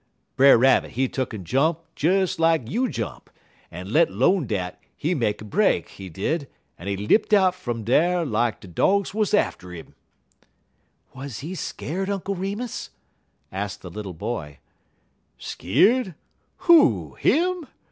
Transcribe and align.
_Brer 0.35 0.57
Rabbit, 0.57 0.93
he 0.93 1.07
tuck'n 1.07 1.43
jump 1.43 1.81
des 1.95 2.25
lak 2.39 2.67
you 2.67 2.89
jump, 2.89 3.29
en 3.71 3.93
let 3.93 4.09
'lone 4.09 4.47
dat, 4.47 4.79
he 4.97 5.13
make 5.13 5.41
a 5.41 5.45
break, 5.45 5.89
he 5.89 6.09
did, 6.09 6.47
en 6.79 6.87
he 6.87 6.97
lipt 6.97 7.33
out 7.35 7.53
fum 7.53 7.83
dar 7.83 8.25
lak 8.25 8.59
de 8.61 8.67
dogs 8.67 9.13
wuz 9.13 9.25
atter 9.31 9.71
'im." 9.71 9.93
"Was 11.13 11.41
he 11.41 11.53
scared, 11.53 12.09
Uncle 12.09 12.33
Remus?" 12.33 12.89
asked 13.51 13.83
the 13.83 13.91
little 13.91 14.15
boy. 14.15 14.57
"Skeerd! 15.39 16.15
Who? 16.65 17.15
_Him? 17.21 17.67